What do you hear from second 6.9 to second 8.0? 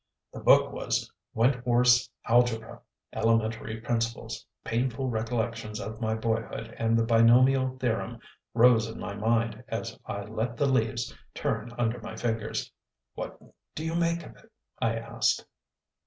the binomial